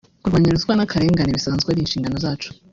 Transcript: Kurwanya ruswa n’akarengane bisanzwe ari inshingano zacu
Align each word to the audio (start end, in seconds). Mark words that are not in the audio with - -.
Kurwanya 0.21 0.53
ruswa 0.55 0.73
n’akarengane 0.75 1.31
bisanzwe 1.37 1.67
ari 1.71 1.81
inshingano 1.83 2.17
zacu 2.25 2.49